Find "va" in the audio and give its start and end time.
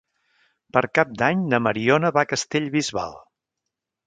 2.17-2.25